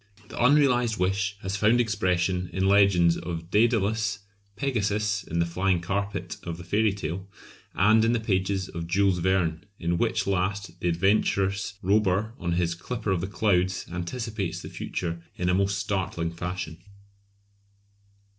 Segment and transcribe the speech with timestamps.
[0.29, 4.17] The unrealised wish has found expression in legends of Dædalus,
[4.55, 7.29] Pegasus, in the "flying carpet" of the fairy tale,
[7.75, 12.73] and in the pages of Jules Verne, in which last the adventurous Robur on his
[12.73, 16.79] "Clipper of the Clouds" anticipates the future in a most startling fashion.